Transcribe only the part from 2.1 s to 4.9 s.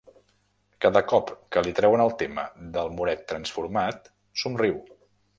tema del moret transformat somriu.